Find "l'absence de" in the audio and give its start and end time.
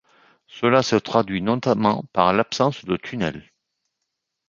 2.33-2.95